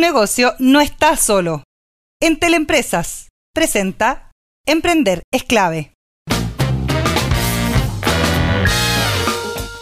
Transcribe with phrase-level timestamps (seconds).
[0.00, 1.62] negocio no está solo.
[2.20, 4.30] En Teleempresas, presenta
[4.66, 5.92] Emprender es clave.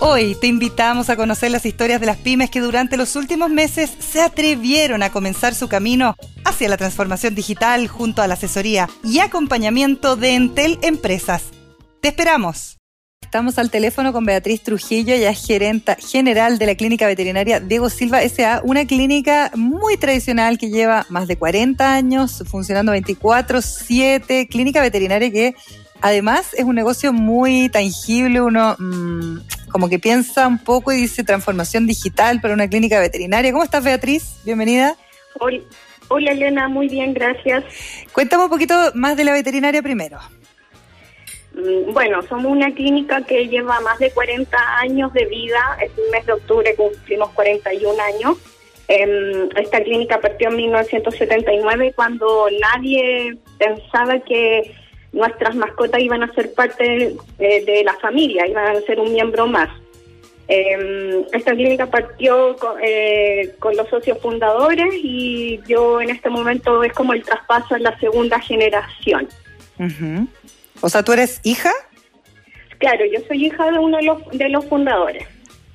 [0.01, 3.91] Hoy te invitamos a conocer las historias de las pymes que durante los últimos meses
[3.99, 9.19] se atrevieron a comenzar su camino hacia la transformación digital junto a la asesoría y
[9.19, 11.50] acompañamiento de Entel Empresas.
[12.00, 12.78] Te esperamos.
[13.29, 17.91] Estamos al teléfono con Beatriz Trujillo, ella es gerenta general de la Clínica Veterinaria Diego
[17.91, 24.80] Silva S.A., una clínica muy tradicional que lleva más de 40 años funcionando 24/7, clínica
[24.80, 25.54] veterinaria que
[26.01, 29.40] además es un negocio muy tangible, uno mmm,
[29.70, 33.52] como que piensa un poco y dice transformación digital para una clínica veterinaria.
[33.52, 34.37] ¿Cómo estás Beatriz?
[34.46, 34.96] Bienvenida.
[35.38, 35.60] Hola,
[36.09, 37.62] hola Elena, muy bien, gracias.
[38.10, 40.18] Cuéntame un poquito más de la veterinaria primero.
[41.58, 45.78] Mm, bueno, somos una clínica que lleva más de 40 años de vida.
[45.82, 48.38] Este mes de octubre cumplimos 41 años.
[48.86, 54.73] Eh, esta clínica partió en 1979 cuando nadie pensaba que
[55.12, 59.46] nuestras mascotas iban a ser parte de, de la familia, iban a ser un miembro
[59.46, 59.68] más.
[60.46, 66.83] Eh, esta clínica partió con, eh, con, los socios fundadores y yo en este momento
[66.83, 69.28] es como el traspaso en la segunda generación.
[70.81, 71.73] O sea, ¿tú eres hija?
[72.79, 75.27] Claro, yo soy hija de uno de los, de los fundadores.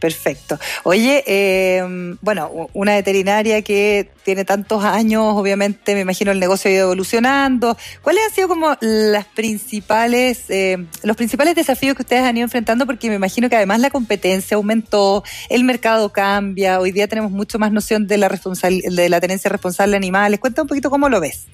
[0.03, 0.59] Perfecto.
[0.83, 1.81] Oye, eh,
[2.19, 7.77] bueno, una veterinaria que tiene tantos años, obviamente me imagino el negocio ha ido evolucionando.
[8.01, 12.85] ¿Cuáles han sido como las principales, eh, los principales desafíos que ustedes han ido enfrentando?
[12.85, 17.57] Porque me imagino que además la competencia aumentó, el mercado cambia, hoy día tenemos mucho
[17.57, 20.41] más noción de la, de la tenencia responsable de animales.
[20.41, 21.47] Cuenta un poquito cómo lo ves.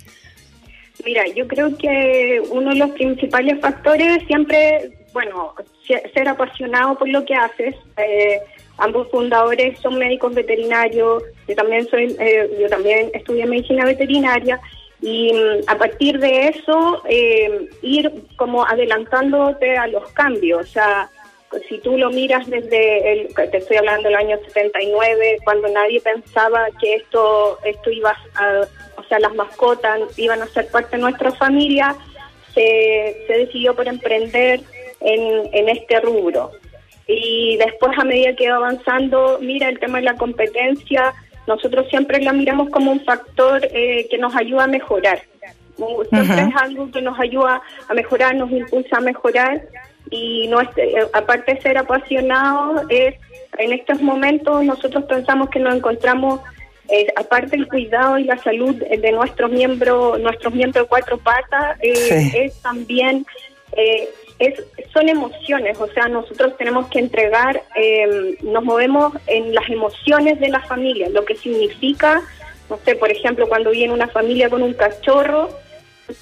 [1.06, 5.56] Mira, yo creo que uno de los principales factores siempre, bueno,
[6.14, 7.76] ser apasionado por lo que haces.
[7.98, 8.40] Eh,
[8.78, 11.24] ambos fundadores son médicos veterinarios.
[11.48, 14.60] Yo también soy, eh, yo también estudié medicina veterinaria
[15.02, 15.32] y
[15.68, 20.62] a partir de eso eh, ir como adelantándote a los cambios.
[20.62, 21.10] O sea,
[21.68, 26.68] si tú lo miras desde, el, te estoy hablando del año 79, cuando nadie pensaba
[26.80, 28.62] que esto, esto iba a,
[29.10, 31.96] sea, las mascotas iban a ser parte de nuestra familia,
[32.54, 34.62] se, se decidió por emprender
[35.02, 36.52] en, en este rubro.
[37.08, 41.14] Y después, a medida que va avanzando, mira, el tema de la competencia,
[41.48, 45.20] nosotros siempre la miramos como un factor eh, que nos ayuda a mejorar.
[45.76, 46.50] Siempre uh -huh.
[46.50, 49.62] es algo que nos ayuda a mejorar, nos impulsa a mejorar
[50.12, 53.16] y no es, eh, aparte de ser apasionados, es
[53.58, 56.42] en estos momentos nosotros pensamos que nos encontramos
[56.92, 61.78] eh, aparte del cuidado y la salud de nuestros miembros, nuestros miembros de cuatro patas,
[61.82, 62.38] eh, sí.
[62.38, 63.26] es también
[63.76, 64.64] eh, es,
[64.94, 70.50] son emociones, o sea, nosotros tenemos que entregar, eh, nos movemos en las emociones de
[70.50, 72.22] la familia, lo que significa,
[72.70, 75.50] no sé, por ejemplo, cuando viene una familia con un cachorro,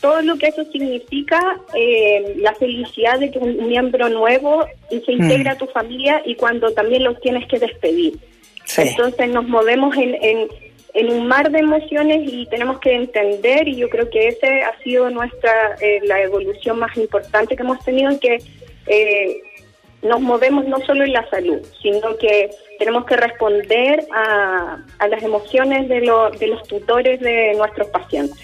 [0.01, 1.39] todo lo que eso significa,
[1.73, 5.55] eh, la felicidad de que un miembro nuevo se integra mm.
[5.55, 8.17] a tu familia y cuando también los tienes que despedir.
[8.75, 10.47] Entonces nos movemos en, en,
[10.93, 14.77] en, un mar de emociones y tenemos que entender, y yo creo que ese ha
[14.79, 18.37] sido nuestra eh, la evolución más importante que hemos tenido, en que
[18.87, 19.41] eh,
[20.01, 25.23] nos movemos no solo en la salud, sino que tenemos que responder a, a las
[25.23, 28.37] emociones de, lo, de los tutores de nuestros pacientes.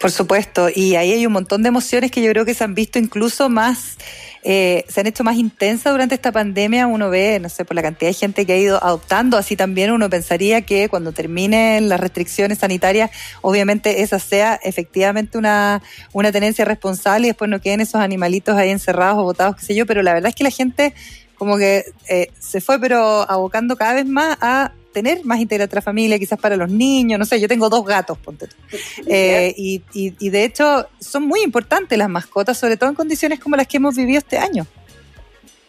[0.00, 2.72] Por supuesto, y ahí hay un montón de emociones que yo creo que se han
[2.72, 3.96] visto incluso más,
[4.44, 6.86] eh, se han hecho más intensas durante esta pandemia.
[6.86, 9.90] Uno ve, no sé, por la cantidad de gente que ha ido adoptando, así también
[9.90, 13.10] uno pensaría que cuando terminen las restricciones sanitarias,
[13.42, 15.82] obviamente esa sea efectivamente una,
[16.12, 19.74] una tenencia responsable y después no queden esos animalitos ahí encerrados o botados, qué sé
[19.74, 20.94] yo, pero la verdad es que la gente
[21.36, 25.82] como que eh, se fue pero abocando cada vez más a tener más integrante la
[25.82, 28.56] familia, quizás para los niños, no sé, yo tengo dos gatos, ponte tú.
[29.10, 33.40] Eh, y, y, y, de hecho son muy importantes las mascotas, sobre todo en condiciones
[33.40, 34.66] como las que hemos vivido este año.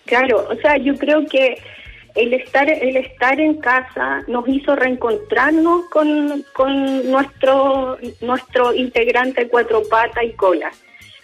[0.05, 1.57] Claro, o sea, yo creo que
[2.15, 9.83] el estar, el estar en casa nos hizo reencontrarnos con, con nuestro, nuestro integrante cuatro
[9.89, 10.71] patas y cola.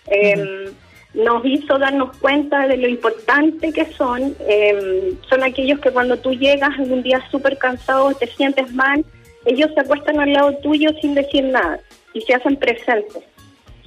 [0.08, 0.85] Eh, uh -huh
[1.16, 4.36] nos hizo darnos cuenta de lo importante que son.
[4.48, 9.04] Eh, son aquellos que cuando tú llegas en un día súper cansado, te sientes mal,
[9.46, 11.80] ellos se acuestan al lado tuyo sin decir nada
[12.14, 13.24] y se hacen presentes.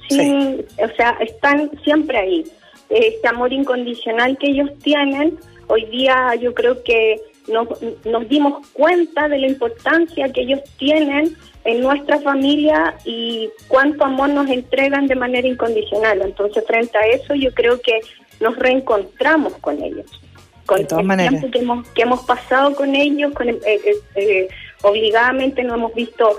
[0.07, 0.83] Sin, sí.
[0.83, 2.43] O sea, están siempre ahí.
[2.89, 5.37] Este amor incondicional que ellos tienen,
[5.67, 7.67] hoy día yo creo que nos,
[8.05, 11.35] nos dimos cuenta de la importancia que ellos tienen
[11.65, 16.21] en nuestra familia y cuánto amor nos entregan de manera incondicional.
[16.21, 17.99] Entonces, frente a eso, yo creo que
[18.39, 20.05] nos reencontramos con ellos.
[20.65, 21.31] Con de todas el maneras.
[21.31, 24.47] tiempo que hemos, que hemos pasado con ellos, con, eh, eh, eh,
[24.83, 26.37] obligadamente no hemos visto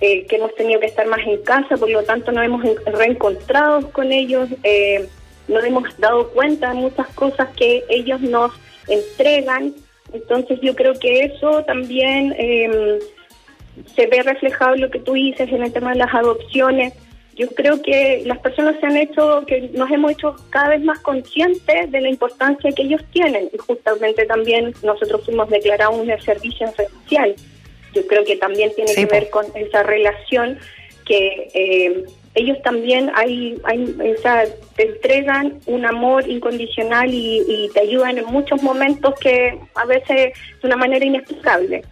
[0.00, 3.90] eh, que hemos tenido que estar más en casa, por lo tanto nos hemos reencontrado
[3.90, 5.06] con ellos, eh,
[5.48, 8.52] nos hemos dado cuenta de muchas cosas que ellos nos
[8.88, 9.74] entregan.
[10.12, 12.98] Entonces yo creo que eso también em,
[13.94, 16.94] se ve reflejado en lo que tú dices en el tema de las adopciones.
[17.36, 20.98] Yo creo que las personas se han hecho, que nos hemos hecho cada vez más
[20.98, 26.66] conscientes de la importancia que ellos tienen y justamente también nosotros fuimos declarados un servicio
[26.66, 27.34] esencial.
[27.94, 30.58] Yo creo que también tiene que ver con esa relación
[31.06, 32.04] que eh,
[32.34, 33.94] ellos también hay, hay
[34.76, 40.32] te entregan un amor incondicional y, y, te ayudan en muchos momentos que a veces
[40.62, 41.82] de una manera inexplicable.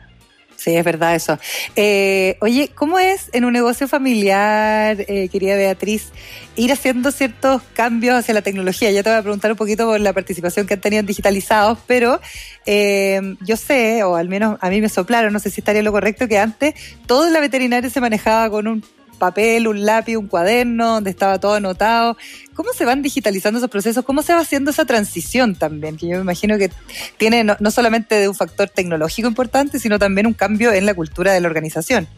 [0.58, 1.38] Sí, es verdad eso.
[1.76, 6.08] Eh, oye, ¿cómo es en un negocio familiar, eh, querida Beatriz,
[6.56, 8.90] ir haciendo ciertos cambios hacia la tecnología?
[8.90, 11.78] Ya te voy a preguntar un poquito por la participación que han tenido en digitalizados,
[11.86, 12.20] pero
[12.66, 15.92] eh, yo sé, o al menos a mí me soplaron, no sé si estaría lo
[15.92, 16.74] correcto, que antes
[17.06, 18.82] todo en la veterinaria se manejaba con un
[19.18, 22.16] papel, un lápiz, un cuaderno, donde estaba todo anotado.
[22.54, 24.04] ¿Cómo se van digitalizando esos procesos?
[24.04, 25.96] ¿Cómo se va haciendo esa transición también?
[25.96, 26.70] Que yo me imagino que
[27.16, 31.32] tiene no, solamente de un factor tecnológico importante, sino también un cambio en la cultura
[31.32, 32.08] de la organización.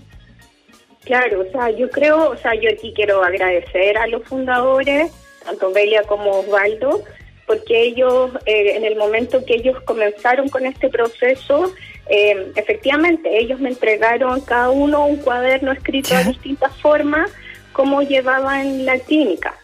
[1.04, 5.10] Claro, o sea, yo creo, o sea, yo aquí quiero agradecer a los fundadores,
[5.44, 7.02] tanto Belia como Osvaldo,
[7.46, 11.72] porque ellos, eh, en el momento que ellos comenzaron con este proceso,
[12.10, 17.30] eh, efectivamente, ellos me entregaron cada uno un cuaderno escrito de distintas formas,
[17.72, 19.54] cómo llevaban la clínica.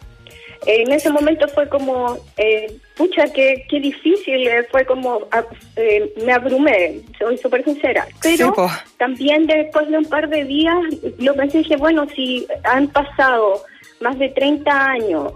[0.64, 5.44] en ese momento fue como, eh, pucha, qué, qué difícil, eh, fue como, ah,
[5.76, 8.06] eh, me abrumé, soy súper sincera.
[8.22, 8.54] Pero
[8.96, 10.76] también después de un par de días,
[11.18, 13.64] lo pensé y dije, bueno, si han pasado
[14.00, 15.32] más de 30 años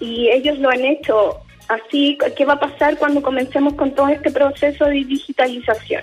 [0.00, 4.30] y ellos lo han hecho Así, ¿qué va a pasar cuando comencemos con todo este
[4.30, 6.02] proceso de digitalización?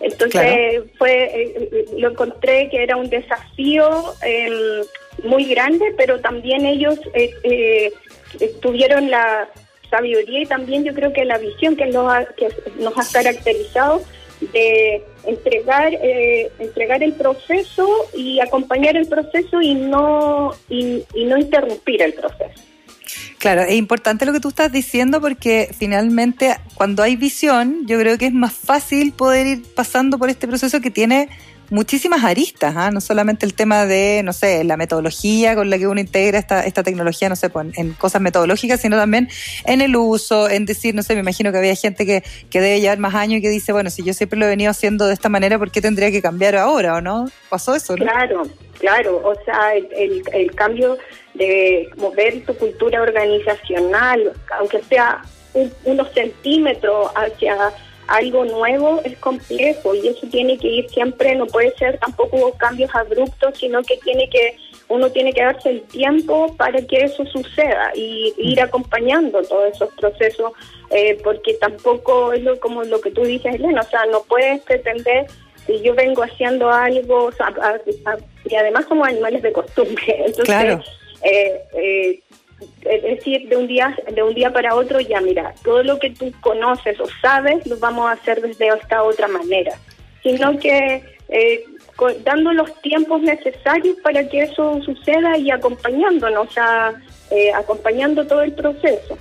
[0.00, 4.82] Entonces, fue eh, lo encontré que era un desafío em,
[5.22, 7.92] muy grande, pero también ellos eh, eh,
[8.60, 9.48] tuvieron la
[9.88, 12.48] sabiduría y también yo creo que la visión que nos ha, que
[12.78, 14.02] nos ha caracterizado
[14.52, 15.94] de entregar
[16.58, 22.73] entregar el proceso y acompañar el proceso y no y no interrumpir el proceso.
[23.44, 28.16] Claro, es importante lo que tú estás diciendo porque finalmente cuando hay visión, yo creo
[28.16, 31.28] que es más fácil poder ir pasando por este proceso que tiene
[31.70, 32.90] muchísimas aristas, ¿ah?
[32.90, 36.64] no solamente el tema de, no sé, la metodología con la que uno integra esta,
[36.64, 39.28] esta tecnología, no sé, pues, en cosas metodológicas, sino también
[39.64, 42.80] en el uso, en decir, no sé, me imagino que había gente que, que debe
[42.80, 45.14] llevar más años y que dice, bueno, si yo siempre lo he venido haciendo de
[45.14, 47.26] esta manera, ¿por qué tendría que cambiar ahora o no?
[47.48, 47.96] ¿Pasó eso?
[47.96, 48.04] ¿no?
[48.04, 48.42] Claro,
[48.78, 50.98] claro, o sea, el, el cambio
[51.34, 55.22] de mover tu cultura organizacional, aunque sea
[55.84, 57.72] unos centímetros hacia
[58.08, 62.94] algo nuevo, es complejo y eso tiene que ir siempre, no puede ser tampoco cambios
[62.94, 64.56] abruptos, sino que tiene que
[64.88, 69.88] uno tiene que darse el tiempo para que eso suceda y ir acompañando todos esos
[69.94, 70.52] procesos,
[70.90, 74.60] eh, porque tampoco es lo, como lo que tú dices, Elena, o sea, no puedes
[74.62, 75.26] pretender
[75.66, 77.30] si yo vengo haciendo algo,
[78.44, 80.80] y además somos animales de costumbre, entonces
[81.22, 82.20] eh, eh,
[82.82, 86.10] es decir, de un día de un día para otro ya mira, todo lo que
[86.10, 89.72] tú conoces o sabes lo vamos a hacer desde esta otra manera,
[90.22, 91.64] sino que eh,
[92.24, 96.94] dando los tiempos necesarios para que eso suceda y acompañándonos, o sea,
[97.30, 99.16] eh, acompañando todo el proceso.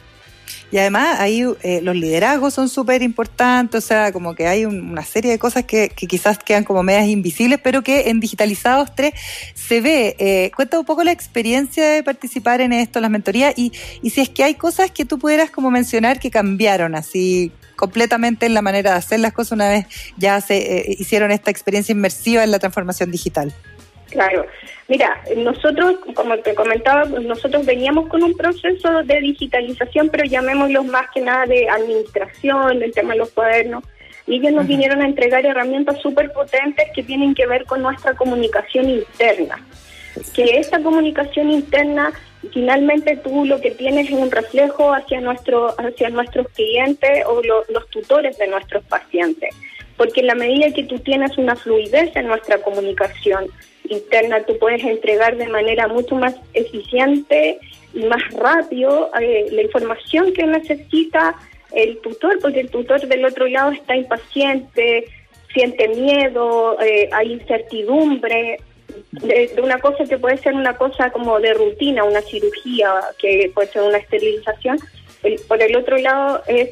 [0.71, 5.03] Y además ahí eh, los liderazgos son súper importantes, o sea, como que hay una
[5.03, 9.13] serie de cosas que, quizás quedan como medias invisibles, pero que en Digitalizados 3
[9.53, 10.15] se ve.
[10.17, 13.71] Eh, cuenta un poco la experiencia de participar en esto, las mentorías, y,
[14.01, 18.45] y si es que hay cosas que tú pudieras como mencionar que cambiaron así completamente
[18.45, 19.85] en la manera de hacer las cosas una vez
[20.17, 23.53] ya se eh, hicieron esta experiencia inmersiva en la transformación digital.
[24.13, 24.45] Claro.
[24.87, 31.07] Mira, nosotros, como te comentaba, nosotros veníamos con un proceso de digitalización, pero llamémoslo más
[31.11, 33.83] que nada de administración, el tema de los cuadernos,
[34.27, 38.13] y ellos nos vinieron a entregar herramientas súper potentes que tienen que ver con nuestra
[38.13, 39.59] comunicación interna.
[40.35, 42.11] Que esta comunicación interna,
[42.53, 47.89] finalmente tú lo que tienes es un reflejo hacia, nuestro, hacia nuestros clientes o los
[47.89, 49.49] tutores de nuestros pacientes.
[49.97, 53.47] Porque en la medida que tú tienes una fluidez en nuestra comunicación,
[53.89, 57.59] interna tú puedes entregar de manera mucho más eficiente
[57.93, 61.35] y más rápido eh, la información que necesita
[61.71, 65.05] el tutor, porque el tutor del otro lado está impaciente,
[65.53, 68.59] siente miedo, eh, hay incertidumbre
[69.11, 73.69] de, una cosa que puede ser una cosa como de rutina, una cirugía, que puede
[73.69, 74.77] ser una esterilización.
[75.47, 76.69] por el otro lado es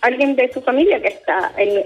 [0.00, 1.84] alguien de su familia que está en,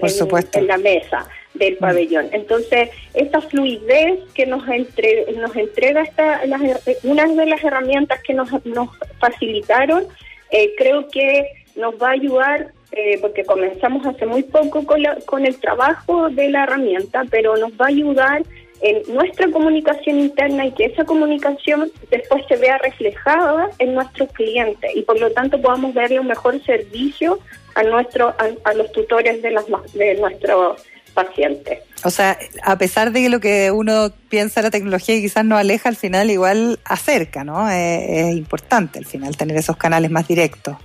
[0.53, 1.79] en, la mesa del mm.
[1.79, 2.27] pabellón.
[2.31, 6.61] Entonces, esa fluidez que nos, entre, nos entrega esta, las,
[7.03, 10.05] una de las herramientas que nos, nos facilitaron,
[10.51, 15.45] eh, creo que nos va a ayudar, eh, porque comenzamos hace muy poco con, con
[15.45, 18.43] el trabajo de la herramienta, pero nos va a ayudar
[18.81, 24.91] en nuestra comunicación interna y que esa comunicación después se vea reflejada en nuestros clientes
[24.95, 27.39] y por lo tanto podamos darle un mejor servicio
[27.75, 30.81] a nuestro a, los tutores de las de nuestros
[31.13, 31.79] pacientes.
[32.03, 35.57] O sea, a pesar de que lo que uno piensa la tecnología y quizás no
[35.57, 37.69] aleja, al final igual acerca, ¿no?
[37.69, 40.75] es importante al final tener esos canales más directos.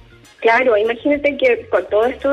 [0.40, 2.30] Claro, imagínate que con todo esto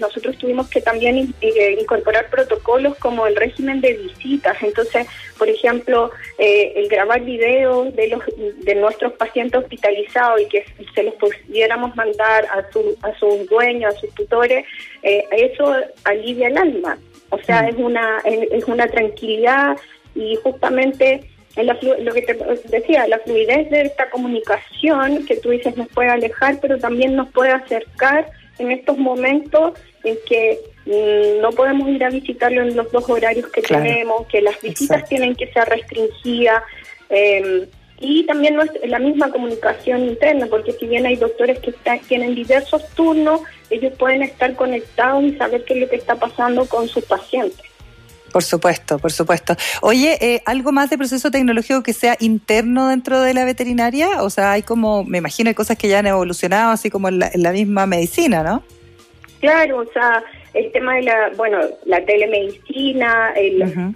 [0.00, 4.56] nosotros tuvimos que también eh, incorporar protocolos como el régimen de visitas.
[4.62, 8.22] Entonces, por ejemplo, eh, el grabar videos de los
[8.64, 10.64] de nuestros pacientes hospitalizados y que
[10.94, 14.64] se los pudiéramos mandar a su a sus dueños, a sus tutores,
[15.02, 16.98] eh, eso alivia el alma.
[17.30, 17.68] O sea, mm.
[17.68, 19.76] es una es una tranquilidad
[20.14, 22.34] y justamente lo que te
[22.68, 27.30] decía, la fluidez de esta comunicación que tú dices nos puede alejar, pero también nos
[27.30, 29.72] puede acercar en estos momentos
[30.04, 34.42] en que mm, no podemos ir a visitarlo en los dos horarios que tenemos, que
[34.42, 36.62] las visitas tienen que ser restringidas.
[37.08, 37.66] Em,
[38.02, 41.74] y también la misma comunicación interna, porque si bien hay doctores que
[42.08, 46.64] tienen diversos turnos, ellos pueden estar conectados y saber qué es lo que está pasando
[46.66, 47.69] con sus pacientes.
[48.32, 49.56] Por supuesto, por supuesto.
[49.82, 54.22] Oye, eh, ¿algo más de proceso tecnológico que sea interno dentro de la veterinaria?
[54.22, 57.18] O sea, hay como, me imagino, hay cosas que ya han evolucionado, así como en
[57.18, 58.62] la, misma medicina, ¿no?
[59.40, 60.22] Claro, o sea,
[60.54, 63.34] el tema de la, bueno, la telemedicina,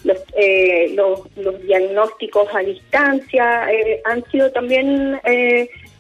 [0.03, 5.21] los, eh, los, los, diagnósticos a distancia, eh, han sido también,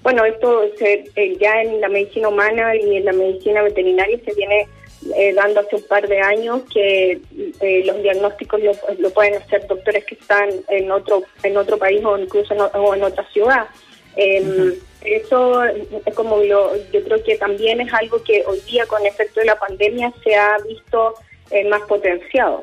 [0.03, 1.05] bueno, esto se,
[1.38, 4.67] ya en la medicina humana y en la medicina veterinaria se viene
[5.16, 7.21] eh, dando hace un par de años que
[7.61, 8.61] eh, los diagnósticos
[8.99, 12.94] lo, pueden hacer doctores que están en otro en otro país o incluso en, o
[12.94, 13.66] en otra ciudad.
[14.16, 19.40] Em, eso es como yo creo que también es algo que hoy día con efecto
[19.40, 21.14] de la pandemia se ha visto
[21.50, 22.62] eh, más potenciado.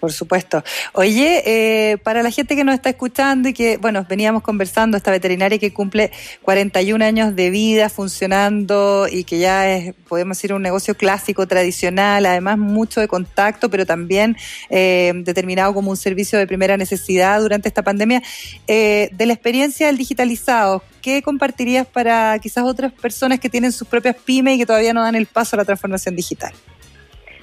[0.00, 0.62] Por supuesto.
[0.92, 5.10] Oye, eh, para la gente que nos está escuchando y que, bueno, veníamos conversando, esta
[5.10, 6.12] veterinaria que cumple
[6.42, 12.26] 41 años de vida funcionando y que ya es, podemos decir, un negocio clásico, tradicional,
[12.26, 14.36] además mucho de contacto, pero también
[14.70, 18.22] eh, determinado como un servicio de primera necesidad durante esta pandemia.
[18.68, 23.88] Eh, de la experiencia del digitalizado, ¿qué compartirías para quizás otras personas que tienen sus
[23.88, 26.52] propias pymes y que todavía no dan el paso a la transformación digital?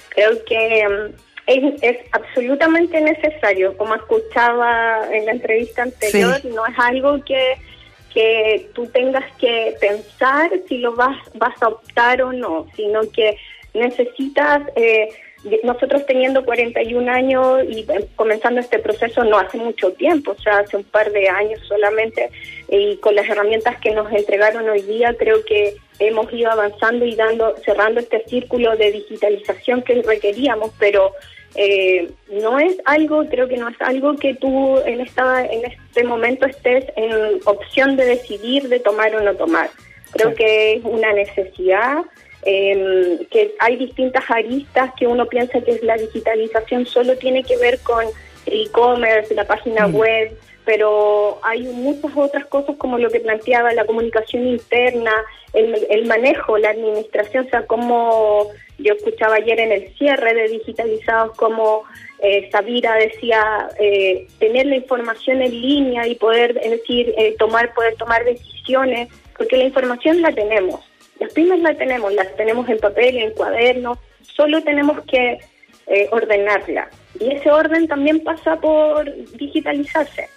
[0.08, 1.12] Creo que
[1.46, 7.54] es, absolutamente necesario, como escuchaba en la entrevista anterior, no es algo que,
[8.12, 13.36] que tú tengas que pensar si lo vas, vas a optar o no, sino que
[13.74, 15.08] necesitas, eh,
[15.62, 20.58] nosotros teniendo 41 años y eh, comenzando este proceso no hace mucho tiempo, o sea,
[20.58, 22.30] hace un par de años solamente,
[22.68, 27.14] y con las herramientas que nos entregaron hoy día, creo que hemos ido avanzando y
[27.14, 31.12] dando cerrando este círculo de digitalización que requeríamos, pero
[31.54, 36.04] eh, no es algo, creo que no es algo que tú en esta en este
[36.04, 39.70] momento estés en opción de decidir de tomar o no tomar.
[40.12, 42.04] Creo que es una necesidad,
[42.46, 47.56] em, que hay distintas aristas que uno piensa que es la digitalización solo tiene que
[47.58, 48.04] ver con
[48.46, 49.94] el e-commerce, la página mm.
[49.94, 55.12] web, pero hay muchas otras cosas como lo que planteaba la comunicación interna,
[55.52, 60.48] el, el manejo, la administración, o sea, cómo yo escuchaba ayer en el cierre de
[60.48, 61.84] digitalizados como
[62.18, 67.72] eh, Sabira decía eh, tener la información en línea y poder es decir eh, tomar
[67.74, 70.80] poder tomar decisiones porque la información la tenemos
[71.20, 75.38] las pymes la tenemos las tenemos en papel en cuaderno solo tenemos que
[75.86, 76.88] eh, ordenarla
[77.20, 79.04] y ese orden también pasa por
[79.36, 80.28] digitalizarse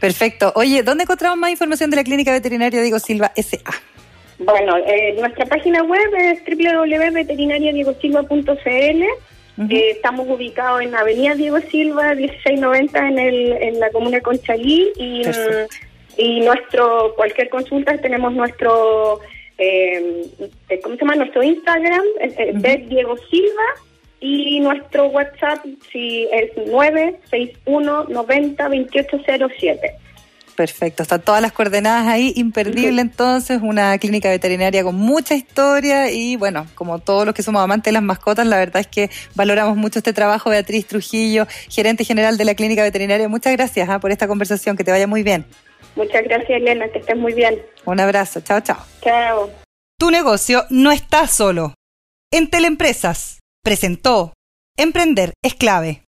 [0.00, 0.52] Perfecto.
[0.56, 3.58] Oye, ¿dónde encontramos más información de la Clínica Veterinaria Diego Silva SA?
[4.38, 9.02] Bueno, eh, nuestra página web es www.veterinariadiegosilva.cl.
[9.70, 15.26] Eh, estamos ubicados en Avenida Diego Silva, 1690 en, el, en la comuna Conchalí y,
[15.26, 15.66] mm,
[16.18, 19.20] y nuestro cualquier consulta tenemos nuestro
[19.56, 20.24] eh,
[20.82, 21.16] ¿cómo se llama?
[21.16, 23.64] Nuestro Instagram, eh, Diego Silva
[24.20, 29.94] y nuestro WhatsApp si es 961 90 2807.
[30.56, 36.34] Perfecto, están todas las coordenadas ahí, imperdible entonces, una clínica veterinaria con mucha historia y
[36.34, 39.76] bueno, como todos los que somos amantes de las mascotas, la verdad es que valoramos
[39.76, 40.50] mucho este trabajo.
[40.50, 44.00] Beatriz Trujillo, gerente general de la clínica veterinaria, muchas gracias ¿ah?
[44.00, 45.46] por esta conversación, que te vaya muy bien.
[45.98, 47.60] Muchas gracias, Elena, que estés muy bien.
[47.84, 48.78] Un abrazo, chao, chao.
[49.02, 49.50] Chao.
[49.98, 51.74] Tu negocio no está solo.
[52.30, 54.32] En Teleempresas presentó
[54.76, 56.04] Emprender es clave.